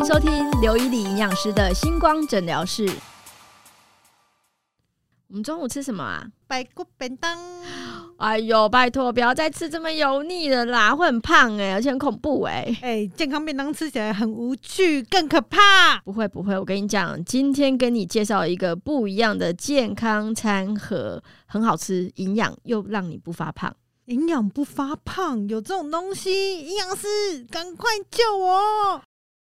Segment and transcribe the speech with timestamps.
[0.00, 2.88] 迎收听刘以礼营养师的星光诊疗室。
[5.28, 6.26] 我们中午吃什么啊？
[6.46, 7.38] 白骨便当，
[8.16, 15.98] 哎呦，拜托，不要再吃这么油腻的啦，会很胖哎、而且很恐怖哎、哎、健康便当吃起来很无趣，更可怕。
[16.02, 23.70] 不会不会，我跟你讲，今天跟你介绍一个不一样的健康餐盒，很好吃，营养又让你不发胖。
[24.06, 29.02] 营养不发胖，有这种东西，营养师赶快救我！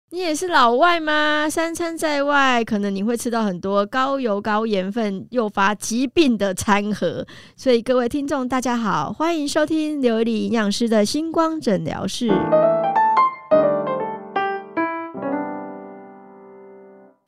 [0.10, 1.50] 你也是老外吗？
[1.50, 7.28] 三餐在外，可能你会吃到很多高油高盐分、诱发疾病的餐盒。
[7.58, 12.32] 所以各位听众，大家好，欢迎收听刘理营养师的星光诊疗室。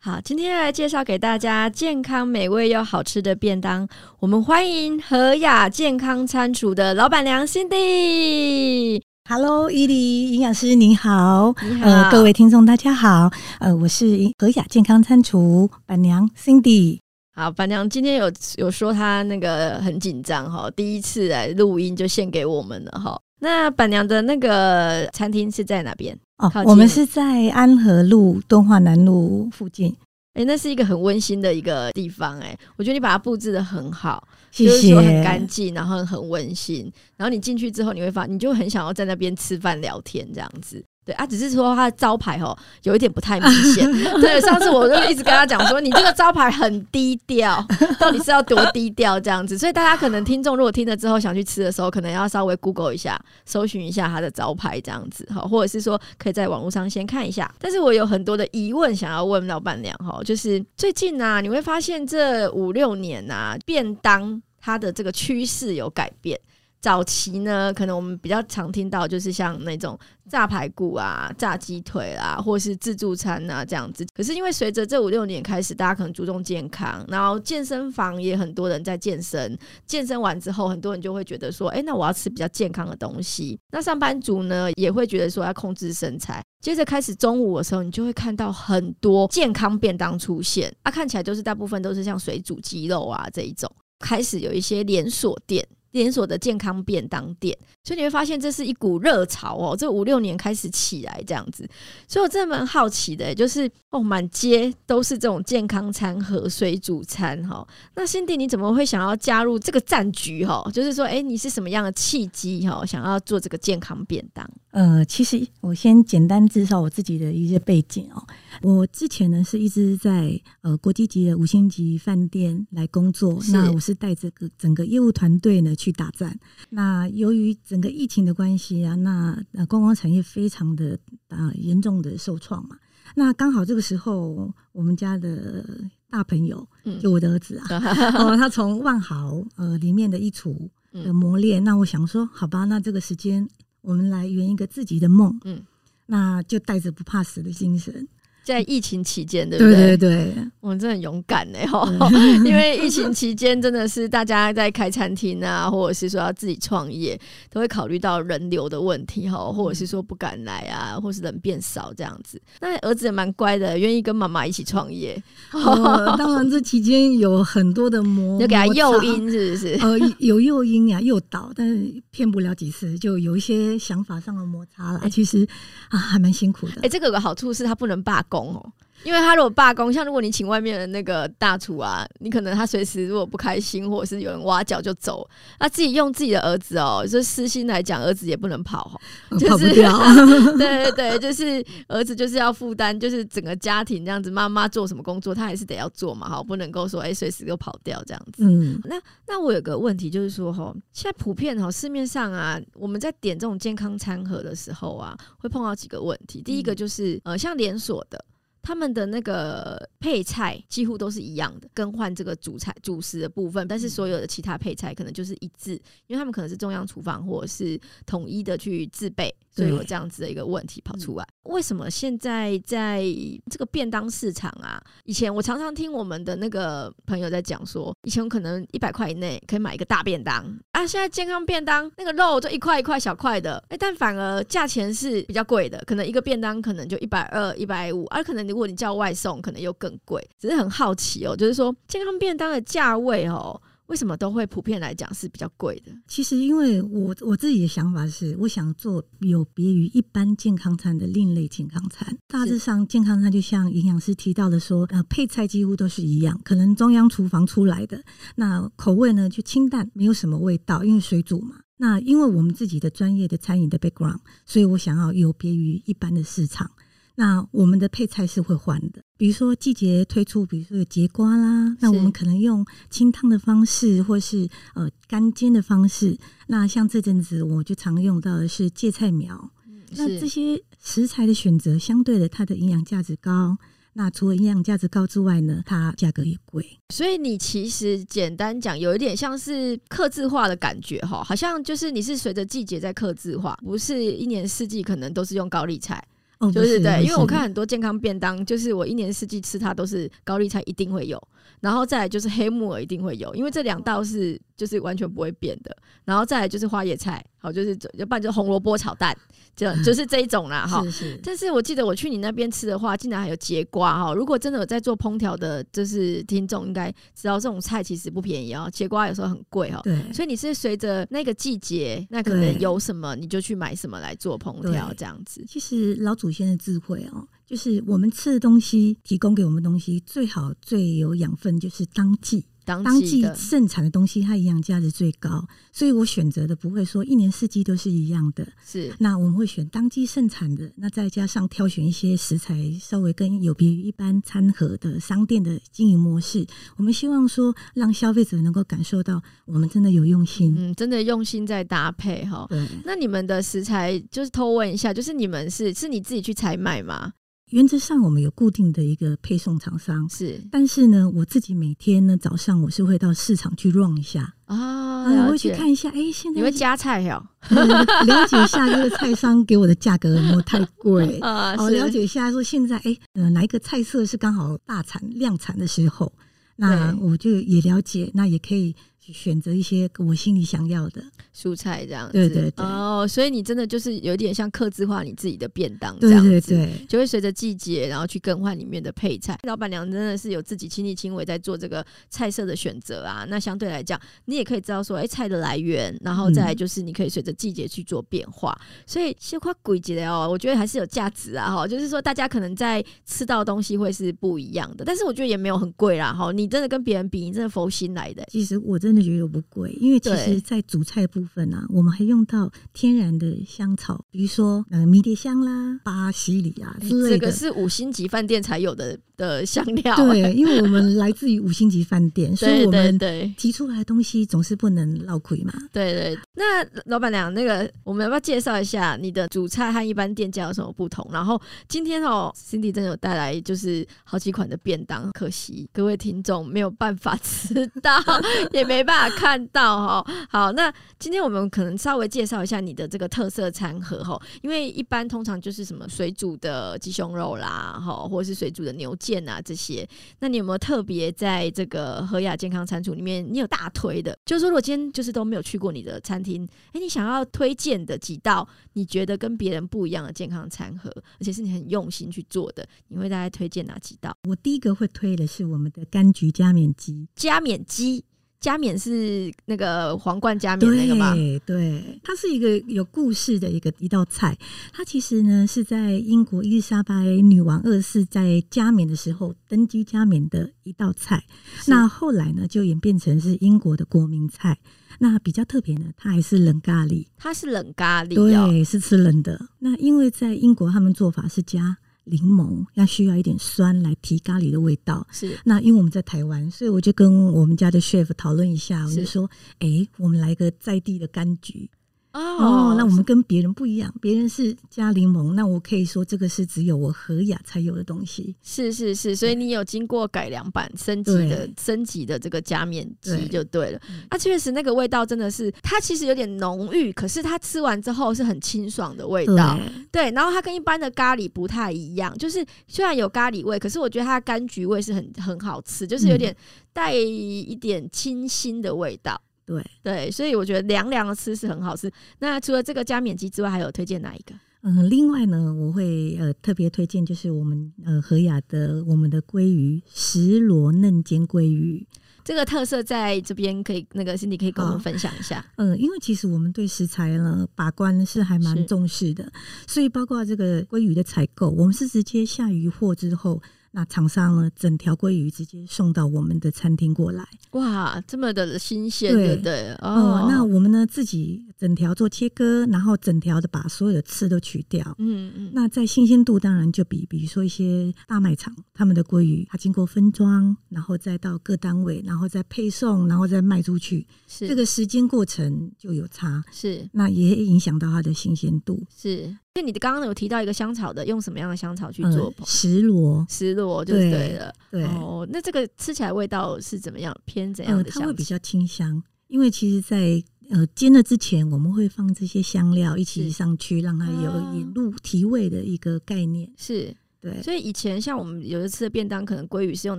[0.00, 3.86] 好，今天来介绍给大家健康美味又好吃的便当。
[4.18, 9.04] 我们欢迎和雅健康餐厨的老板娘心地。
[9.34, 14.04] Hello，伊犁营养师你好，你好，呃，各位听众大家好，呃，我是
[14.38, 16.98] 和雅健康餐厨板娘 Cindy。
[17.34, 23.18] 好，板娘今天有有说她那个很紧张哈，第一次来录音就献给我们了哈。
[23.40, 26.14] 那板娘的那个餐厅是在哪边？
[26.36, 29.96] 哦我们是在安和路敦化南路附近，
[30.34, 35.46] 哎、那是一个很温馨的一个地方哎、我觉得你把它布置的很好，谢就是说很干。
[35.46, 40.82] 净，然后很温馨，然后你进去之后你会发，你就很想要在那边吃饭聊天这样子。
[41.04, 43.90] 对啊，只是说它的招牌哦有一点不太明显。
[44.20, 47.64] 对，上次我就一直跟他讲说，你这个招牌很低调，
[47.98, 49.58] 到底是要多低调这样子？
[49.58, 57.52] 所以大家可能听众如果听了之后想去吃的时候，可能要稍微 Google 一下，搜寻一下它的招牌这样子哈，或者是说可以在网络上先看一下。
[57.58, 66.38] 但是我有很多的疑问想要问老板娘哈，就是最近啊，你会发现这五六年啊，便当它的这个趋势有改变。
[66.82, 69.96] 早期呢，可能我们比较常听到就是像那种
[70.28, 74.04] 炸排骨啊、炸鸡腿啦，或是自助餐啊这样子。
[74.12, 83.56] 可是因为随着这五六年开始，大家可能注重健康，然后健身房也很多人在健身，健身完之后，很多人就会觉得说，哎、那我要吃比较健康的东西。
[83.70, 86.42] 那上班族呢，也会觉得说要控制身材。
[86.60, 93.70] 接着开始中午的时候，你就会看到很多健康便当出现，啊，看起来就是大部分都是像水煮鸡肉啊这一种。
[94.00, 95.64] 开始有一些连锁店。
[95.92, 101.68] 连锁的健康便当店，所以你会发现这是一股热潮哦，这五六年开始起来这样子，
[102.08, 107.66] 所以我真的蛮好奇的，就是哦，满街都是这种健康餐和、水煮餐哈。
[107.94, 110.68] 那辛迪，你怎么会想要加入这个战局哈？
[110.72, 114.48] 就是说，哎、你是什么样的契机哈，想要做这个健康便当？
[114.72, 118.26] 呃，其实我先简单介绍我自己的一些背景哦。
[118.62, 126.38] 我之前呢是一直在呃国际级的五星级饭店来工作，那我是带着个整个业务团队呢去打战。
[126.70, 132.76] 那由于整个疫情的关系啊，那呃观光产业非常的啊严重的受创嘛。
[133.14, 135.62] 那刚好这个时候，我们家的
[136.08, 137.66] 大朋友，嗯就我的儿子啊，
[138.16, 140.54] 哦，他从万豪呃里面的一厨
[140.92, 143.46] 的嗯磨练，那我想说，好吧，那这个时间
[143.82, 145.56] 我们来圆一个自己的梦，嗯。
[145.58, 145.66] 嗯，
[146.06, 148.06] 那就带着不怕死的精神，
[148.44, 151.88] 在疫情期间，对不对对对，我们真的很勇敢呢， 哈，
[152.44, 157.18] 因为疫情期间真的是大家在开餐厅啊，或者是说要自己创业，
[157.50, 162.40] 都会考虑到人流的问题哈，或者是说不敢来啊，或是人变少这样子。
[162.60, 169.78] 那儿子也蛮乖的，愿意跟妈妈一起创业，呃， 当然这期间有很多的磨，要给他诱因，是不是？
[169.80, 175.00] 呃，有诱因呀，诱导，但是骗不了几次，就有一些想法上的摩擦啦。
[175.02, 175.46] 哎其实
[175.90, 176.80] 啊，还蛮辛苦的。
[176.82, 178.72] 哎、这个有个好处是他不能罢工哦。
[179.04, 189.00] 因为他如果罢工，像如果你请外面的那个大厨啊，你可能他随时如果不开心，或者是有人挖角就走，那自己用自己的儿子哦，就私心来讲，儿子也不能跑
[189.38, 189.98] 就是跑不掉。
[190.56, 198.44] 对对对，就是儿子就是要负担，就是整个家庭这样子，妈妈做什么工作，他还是得要做嘛，哈，不能够说哎随时都跑掉这样子。
[198.44, 198.80] 嗯，
[199.26, 206.42] 那我有个问题就是说，哈，现在普遍哈市面上啊，我们在点这种健康餐盒的时候啊，会碰到几个问题。
[206.42, 208.22] 第一个就是呃，像连锁的。
[208.62, 215.74] 他们的那个配菜几乎都是一样的，更换这个主菜主食的部分，但是所有的其他配菜可能就是一致，
[216.08, 221.24] 因为他们可能是中央厨房或者是统一的去制备，所以有这样子的一个问题跑出来。
[221.44, 223.04] 为什么现在在
[223.48, 224.82] 这个便当市场啊？
[225.04, 240.26] 以前我常常听我们的那个朋友在讲说，以前可能一百块以内可以买一个大便当啊，现在健康便当那个肉就一块一块小块的，哎、但反而价钱是比较贵的，可能一个便当可能就一百二、一百五，而可能如果你叫外送，可能又更贵。
[240.38, 243.60] 只是很好奇哦，就是说健康便当的价位哦。
[243.86, 245.92] 为什么都会普遍来讲是比较贵的？
[246.06, 252.16] 其实，因为我我自己的想法是，我想做有别于一般健康餐的另类健康餐。
[252.26, 258.02] 大致上，健康餐就像营养师提到的说，呃，配菜几乎都是一样，可能中央厨房出来的，
[258.36, 261.56] 那口味呢就清淡，没有什么味道，因为水煮嘛。
[261.76, 266.70] 那因为我们自己的专业的餐饮的 background，所以我想要有别于一般的市场。
[267.14, 276.16] 那我们的配菜是会换的，比如说季节推出，比如说有节瓜啦，那我们可能用清汤的方式，或是呃干煎的方式。
[276.46, 279.50] 那像这阵子我就常用到的是芥菜苗，
[279.96, 283.58] 那这些食材的选择相对的，它的营养价值高。
[283.94, 286.66] 那除了营养价值高之外呢，它价格也贵。
[286.94, 296.02] 所以你其实简单讲，有一点像是刻字化的感觉哈，好像就是你是随着季节在刻字化，不是一年四季可能都是用高丽菜。
[296.50, 301.22] 就是对，因为我看很多健康便当，就是我一年四季吃它都是高丽菜一定会有，
[301.60, 309.16] 然后再来就是黑木耳一定会有，因为这两道是就是完全不会变的，然后再来就是花椰菜，好就是要不然就红萝卜炒蛋。
[309.54, 310.82] 就 就是这一种啦，哈。
[311.22, 314.14] 但是我记得我去你那边吃的话，竟然还有节瓜哈。
[314.14, 318.66] 如果真的有在做烹调的，就是听众应该知道，这种菜其实不便宜哦。
[318.72, 319.78] 节瓜有时候很贵哈。
[319.84, 320.10] 对。
[320.10, 325.44] 所以你是随着那个季节，那可能有什么你就去买什么来做烹调这样子。
[325.46, 332.46] 其实老祖先的智慧哦，就是我们吃的东西，提供给我们东西最好最有养分，就是当季。
[332.64, 338.46] 当季盛产的东西，它营养价值最高，所以我选择的不会说一年四季都是一样的。
[338.64, 346.46] 是，那我们会选当季盛产的，那再加上挑选一些食材，稍微跟有别于一般餐盒的商店的经营模式。
[346.76, 352.46] 我们希望说，让消费者能够感受到我们真的有用心，嗯，真的用心在搭配哈。
[352.48, 357.12] 对，那你们的食材就是偷问一下，就是你们是是你自己去采买吗？
[357.52, 360.40] 原则上，我们有固定的一个配送厂商，是。
[360.50, 371.54] 但是呢，我自己每天呢早上我是会到市场去 run 一下啊，我会去看一下，哎，现在你会加菜哟，了解一下这个菜商给我的价格有没有太贵 啊？
[371.58, 376.10] 哦，了解一下说现在，哎，呃，哪一个菜色是刚好大产量产的时候，
[376.56, 378.74] 那我就也了解，那也可以。
[379.10, 381.02] 选择一些我心里想要的
[381.34, 382.12] 蔬菜，这样子。
[382.12, 382.64] 对对对。
[382.64, 389.36] 哦，所以你真的就是有点像克制化你自己的便当这样子，对对对，就会随着季节，然后去更换里面的配菜。
[389.44, 393.26] 老板娘真的是有自己亲力亲为在做这个菜色的选择啊。
[393.28, 398.56] 那相对来讲，你也可以知道说，哎，菜的来源，然后再来就是你可以随着季节去做变化。
[398.86, 401.52] 所以其实夸鬼节的哦，我觉得还是有价值啊。
[401.52, 406.12] 哈，就是说大家可能在吃到东西会是不一样的，但是我觉得也没有很贵啦。
[406.12, 408.24] 哈，你真的跟别人比，你真的佛心来的。
[408.30, 408.91] 其实我真。
[408.92, 417.18] 真的觉得不贵，因为其实，在主菜部分啊，我们还用到天然的香草，比如说呃迷迭香啦、巴西里啊之类的。
[417.18, 419.96] 这个是五星级饭店才有的的香料。
[419.96, 422.98] 对，因为我们来自于五星级饭店， 所以我们
[423.38, 425.54] 提出来的东西总是不能捞亏嘛。
[425.72, 426.18] 对对。
[426.34, 431.08] 那老板娘，那个我们要不要介绍一下你的主菜和一般店家有什么不同？
[431.10, 437.98] 然后今天哦，Cindy 真的有带来就是好几款的便当，可惜各位听众没有办法吃到，
[438.52, 438.81] 也没。
[438.82, 449.88] 没办法看到哈，好，那今天我们可能稍微介绍一下你的这个特色餐盒哈，因为一般通常就是什么水煮的鸡胸肉啦，哈，或者是水煮的牛腱啊这些，
[450.18, 454.18] 那你有没有特别在这个和雅健康餐厨里面，你有大推的？
[454.26, 460.90] 就是说，如果今天就是都没有去过你的餐厅，哎，你想要推荐的几道，你觉得跟别人不一样的健康餐盒，
[461.20, 464.12] 而且是你很用心去做的，你会大概推荐哪几道？
[464.28, 468.04] 我第一个会推的是我们的柑橘加冕鸡，加冕鸡。
[468.42, 471.14] 加冕是那个皇冠加冕那个吗？
[471.14, 474.36] 对对，它是一个有故事的一个一道菜。
[474.72, 481.24] 它其实呢是在英国伊丽莎白女王二世在加冕的时候登基加冕的一道菜。
[481.68, 484.58] 那后来呢就演变成是英国的国民菜。
[484.98, 487.06] 那比较特别呢，它还是冷咖喱。
[487.16, 489.40] 它是冷咖喱，对，是吃冷的。
[489.60, 491.78] 那因为在英国他们做法是加。
[492.04, 495.38] 柠檬要需要一点酸来提咖喱的味道，是。
[495.44, 499.30] 那因为我们在台湾，所以我就跟我们家的 chef 讨论一下，我就说，
[499.60, 501.70] 哎，我们来个在地的柑橘。
[502.12, 508.34] 哦，那我们跟别人不一样，别人是加柠檬，那我可以说这个是只有我和雅才有的东西。
[508.42, 513.80] 是是是，所以你有经过改良版升级的升级的这个加面机就对了。
[514.10, 519.58] 那确实那个味道真的是，它其实有点浓郁，可是它吃完之后是很清爽的味道。
[519.90, 526.36] 对，然后它跟一般的咖喱不太一样，就是虽然有咖喱味，可是我觉得它的柑橘味是很很好吃，就是有点
[526.74, 529.20] 带一点清新的味道。
[529.44, 531.90] 对对，所以我觉得凉凉的吃是很好吃。
[532.20, 534.34] 那除了这个加冕鸡之外，还有推荐哪一个？
[534.62, 541.84] 嗯，另外呢，我会呃特别推荐就是我们呃和雅的我们的鲑鱼石螺嫩煎鲑鱼。
[542.24, 545.44] 这个特色在这边可以那个 Cindy 可以跟我们分享一下。
[545.56, 549.32] 嗯，因为其实我们对食材呢把关是还是蛮重视的，
[549.66, 557.26] 所以包括这个鲑鱼的采购，我们是直接下鱼货之后，那厂商呢整条鲑鱼直接送到我们的餐厅过来。
[557.52, 559.72] 哇，这么的新鲜，对对不对？
[559.80, 559.88] 哦、
[560.22, 564.94] 哦，那我们呢自己整条做切割，然后整条的把所有的刺都取掉。
[564.98, 578.82] 嗯嗯，那在新鲜度当然就比，比如说一些大卖场，他们的鲑鱼，它经过分装，然后再到各单位，然后再配送，然后再卖出去，是这个时间过程就有差，是那也影响到它的新鲜度。
[578.94, 579.34] 是。
[579.54, 582.32] 那你刚刚有提到一个香草的，用什么样的香草去做？
[582.38, 584.54] 嗯，石螺，石螺就对对了。
[584.70, 587.14] 对，哦，那这个吃起来味道是怎么样？
[587.26, 594.54] 偏怎样呃，的香会比较清香，因为其实在，呃煎了之前，我们会放这些香料一起上去，让它有啊。
[594.54, 596.50] 引入提味的一个概念。
[596.56, 599.98] 是，对，所以以前像我们有的吃的便当，可能鲑鱼是用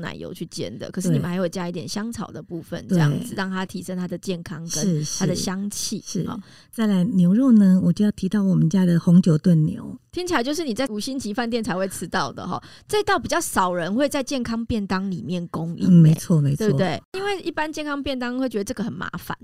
[0.01, 6.03] 奶油去煎的，可是你们还会加一点香草的部分，这对样子让它提升它的健康跟它的香气。
[6.05, 6.37] 是哦，
[6.69, 9.97] 再来牛肉呢，我就要提到我们家的红酒炖牛。
[10.11, 12.61] 听起来就是你在五星级饭店才会吃到的哈。
[12.87, 17.01] 这道比较少人会在健康便当里面供应、嗯，没欸错没错，对不对？
[17.13, 19.37] 因为一般健康便当会觉得这个很麻烦。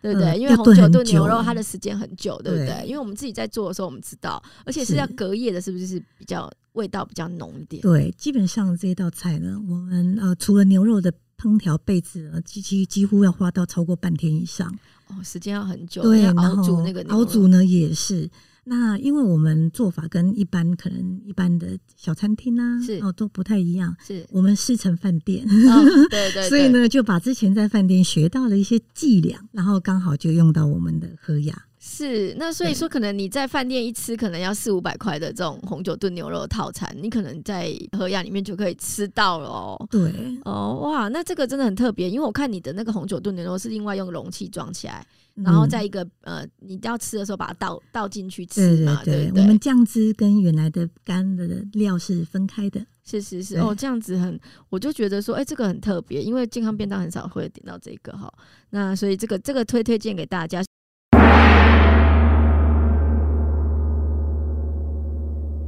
[0.00, 0.30] 对不对？
[0.30, 2.86] 嗯因为红酒要炖牛肉它的时间很久，对不对？
[2.86, 7.82] 因为我们自己在做的时候，我们知道，而且是是要隔夜的，是不是是比较味道比较浓一点？
[7.82, 14.72] 对，基本上这道菜呢，我们呃除了牛肉的烹调备制呢，几几几乎要花到超过半天以上。
[15.08, 18.28] 哦，时间要很久，对，要然后熬煮那个熬煮呢也是。
[18.68, 23.96] 那因为我们做法跟一般可能一般的小餐厅啊，是哦都不太一样。
[24.06, 31.64] 是，我们师承饭店，哦对 对，所以，呢就把之前在饭店学到的一些伎俩，然后刚好就用到我们的和雅。
[31.80, 39.86] 是那所以说，可能你在饭店一吃，可能要四五百块的这种红酒炖牛肉套餐，你可能在和雅里面就可以吃到了哦。
[39.88, 40.12] 对，
[40.44, 49.42] 哦哇，那这个真的很特别，因为我看你的那个红酒炖牛肉是另外用容器装起来，然后嗯在一个呃，你要吃的时候把它倒倒进去吃嘛，对对对？
[49.42, 52.84] 我们酱汁跟原来的干的料是分开的。
[53.04, 58.30] 是是是哦，这样子很，我就觉得说，哎、这个很特别，因为健康便当很少会点到这个哈。
[58.70, 60.60] 那所以这个这个推推荐给大家。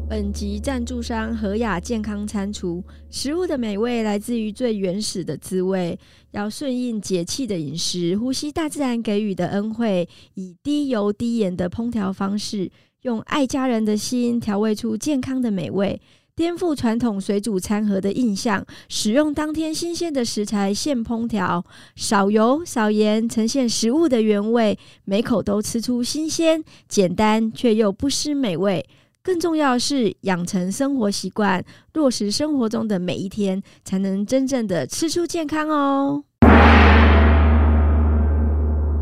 [0.09, 5.99] 本集赞助商和雅健康餐厨，食物的美味来自于最原始的滋味，
[6.33, 12.71] 要顺应节气的饮食，呼吸大自然给予的恩惠，以低油低盐的烹调方式，
[13.03, 16.01] 用爱家人的心调味出健康的美味。
[16.41, 21.63] 颠覆传统水煮餐盒的印象，使用当天新鲜的食材现烹调，
[21.97, 28.89] 少油少盐，呈现食物的原味，每口都吃出新鲜、简单却又不失美味。
[29.23, 36.25] 更重要的是，养成生活习惯，落实生活中的每一天，才能真正的吃出健康哦。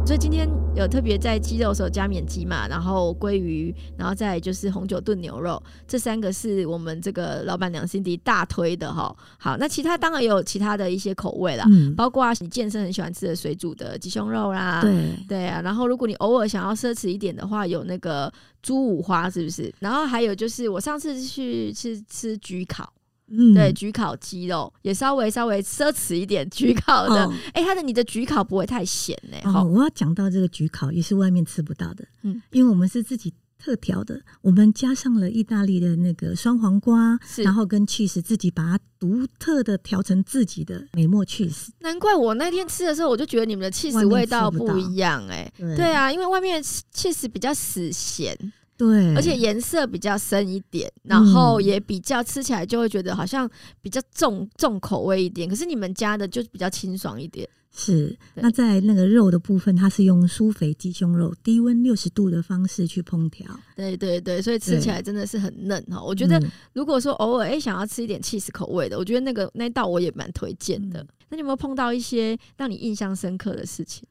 [0.08, 9.14] 所以今天有特别在鸡肉的时候加免鸡嘛，然后鲑鱼，然后再就是红酒炖牛肉，这三个是我们这个老板娘 Cindy 大推的哈。
[9.36, 19.70] 好，那其他当然也有其他的一些口味啦，嗯，包括你健身很喜欢吃的水煮的鸡胸肉啦，对，对啊，然后如果你偶尔想要奢侈一点的话，有那个猪五花是不是？
[19.78, 22.90] 然后还有就是我上次去吃吃焗烤，
[23.30, 27.34] 嗯，对，焗烤鸡肉也稍微稍微奢侈一点，焗烤的，哦。
[27.52, 32.34] 哎、它的你的焗烤不会太咸呢、好、哦，我要讲到这个焗烤也是外面吃不到的，嗯。
[32.34, 45.76] 嗯，因为我们是自己特调的，我们加上了意大利的那个双黄瓜，然后跟 cheese 自己把它独特的调成自己的美墨 cheese，难怪我那天吃的时候，我就觉得你们的 cheese 味道不一样哎、对。
[45.76, 48.36] 对啊，因为外面的 cheese 比较死咸，
[48.78, 53.50] 对，而且颜色比较深一点，然后嗯也比较吃起来就会觉得好像
[53.82, 55.48] 比较重重口味一点。
[55.48, 63.44] 可是你们家的就比较清爽一点，是那在那个肉的部分，它是用酥肥鸡胸肉低温六十度的方式去烹调，
[63.74, 66.00] 对对对，所以吃起来真的是很嫩哈。
[66.00, 71.02] 我觉得嗯如果说偶尔哎、想要吃一点 cheese 口味的，我觉得那个那道我也蛮推荐的。
[71.02, 74.08] 嗯那你有没有碰到一些让你印象深刻的事情？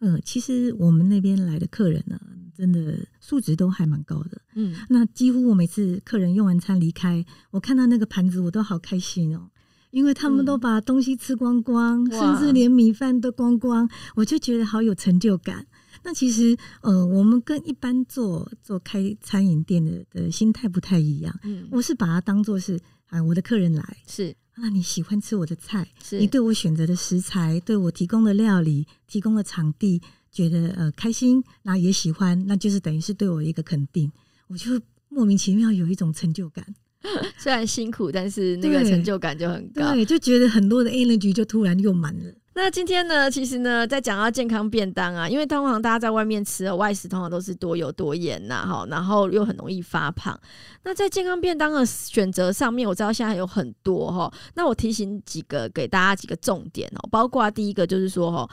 [0.00, 2.20] 呃，其实我们那边来的客人呢，
[2.56, 4.40] 真的素质都还蛮高的。
[4.54, 9.50] 嗯，那几乎我每次客人用完餐离开，我看到那个盘子，我都好开心哦。
[9.90, 15.66] 因为他们都嗯把东西吃光光，哇甚至连米饭都光光，我就觉得好有成就感。
[16.04, 21.34] 那其实，呃，我们跟一般做做开餐饮店的的心态不太一样。
[21.42, 30.00] 嗯，我是把它当做是啊，我的客人来，是那你喜欢吃我的菜，是，你对我选择的食材，对我提供的料理，提供的场地，
[30.30, 34.10] 觉得呃开心，那也喜欢，那就是等于是对我一个肯定，
[34.48, 36.64] 我就莫名其妙有一种成就感，
[37.38, 39.94] 虽然辛苦，但是那个成就感就很高。
[39.94, 42.34] 对，就觉得很多的 energy 就突然又满了。
[42.60, 50.36] 那今天呢，其实呢，在讲到健康便当啊，因为通常大家在外面吃的外食，通常都是多油多盐呐，哈，然后又很容易发胖。
[50.82, 54.32] 那在健康便当的选择上面，我知道现在有很多哈。
[54.54, 58.50] 那我提醒几个给大家几个重点哦，包括第一个就是说哈。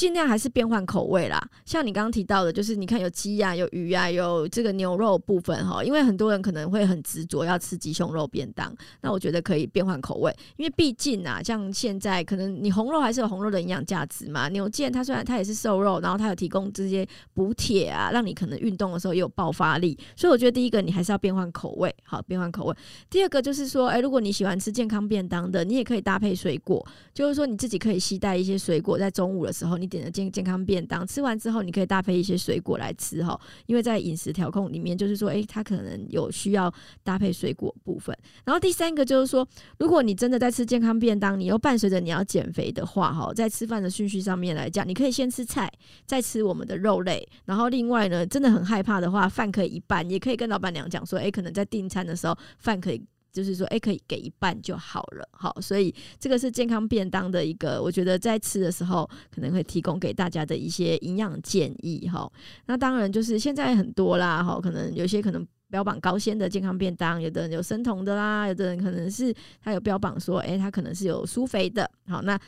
[0.00, 22.74] 尽量还是变换口味啦，像你刚刚提到的，就是你看有鸡呀、有鱼呀、有这个牛肉部分哈，因为很多人可能会很执着要吃鸡胸肉便当，那我觉得可以变换口味，因为毕竟啊，像现在可能你红肉还是有红肉的营养价值嘛，牛腱它虽然它也是瘦肉，然后它有提供这些补铁啊，让你可能运动的时候也有爆发力，所以我觉得第一个你还是要变换口味，好变换口味。
[23.10, 29.89] 第二个就是说，哎，如果你喜欢吃健康便当的，你也可以搭配水果，就是说你自己可以携带一些水果，在中午的时候你。
[29.90, 38.16] 点的健健康便当，吃完之后你可以搭配一些水果来吃哈，因为在饮食调控里面，就是说，诶，它可能有需要搭配水果部分。
[38.44, 39.46] 然后第三个就是说，
[39.78, 45.70] 如果你真的在吃健康便当，你又伴随着你要减肥的话，哈，在吃饭的顺序上面来讲，你可以先吃菜，
[46.06, 53.02] 再吃我们的肉类，然后另外呢，真的很害怕的话，饭可以一半，也可以跟老板娘讲说，诶，可能在订餐的时候，饭可以。
[53.32, 62.30] 就是说，哎，可以给一半就好了，好，所以这个是健康便当的一个，我觉得在吃的时候可能会提供给大家的一些营养建议，哈。
[62.66, 72.38] 那当然就是现在很多啦，哈，可能有些可能标榜高纤的健康便当，有的人有生酮的啦，有的人可能是他有标榜说，哎，他可能是有酥肥的，好，那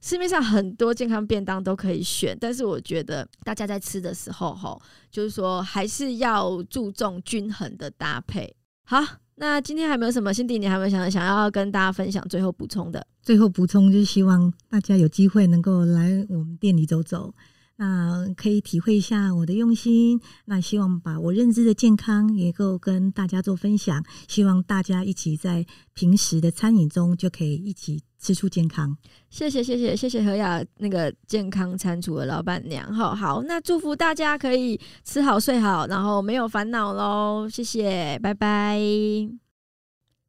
[0.00, 4.80] 市面上很多健康便当都可以选，但是我觉得大家在吃的时候，哈，
[5.10, 8.54] 就是说还是要注重均衡的搭配，
[8.84, 9.02] 好。
[9.40, 13.06] 那今天还没有什么，辛迪，你还没有想想要跟大家分享最后补充的？
[13.22, 17.32] 最后补充就是希望大家有机会能够来我们店里走走。
[17.76, 25.64] 那可以体会一下我的用心，那希望把我认知的健康也够跟大家做分享，希望大家一起在
[25.94, 28.96] 平时的餐饮中就可以一起吃出健康。
[29.30, 37.48] 谢谢谢谢谢谢何雅那个健康餐厨的老板娘，好好，那祝福大家可以吃好睡好，然后没有烦恼喽。
[37.48, 38.80] 谢谢，拜拜。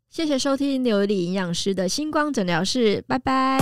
[0.09, 3.59] 谢谢收听刘丽营养师的星光诊疗室，拜拜。